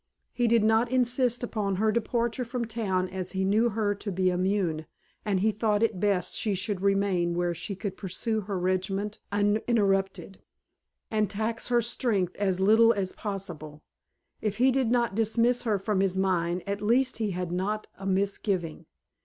He 0.33 0.47
did 0.47 0.63
not 0.63 0.89
insist 0.91 1.43
upon 1.43 1.75
her 1.75 1.91
departure 1.91 2.43
from 2.43 2.65
town 2.65 3.07
as 3.07 3.33
he 3.33 3.45
knew 3.45 3.69
her 3.69 3.93
to 3.93 4.11
be 4.11 4.31
immune, 4.31 4.87
and 5.25 5.41
he 5.41 5.51
thought 5.51 5.83
it 5.83 5.99
best 5.99 6.35
she 6.35 6.55
should 6.55 6.81
remain 6.81 7.35
where 7.35 7.53
she 7.53 7.75
could 7.75 7.97
pursue 7.97 8.41
her 8.41 8.57
regimen 8.57 9.11
uninterrupted; 9.31 10.41
and 11.11 11.29
tax 11.29 11.67
her 11.67 11.83
strength 11.83 12.35
as 12.37 12.59
little 12.59 12.93
as 12.93 13.11
possible. 13.11 13.83
If 14.41 14.57
he 14.57 14.71
did 14.71 14.89
not 14.89 15.13
dismiss 15.13 15.61
her 15.61 15.77
from 15.77 15.99
his 15.99 16.17
mind 16.17 16.63
at 16.65 16.81
least 16.81 17.19
he 17.19 17.29
had 17.29 17.51
not 17.51 17.85
a 17.95 18.07
misgiving. 18.07 18.87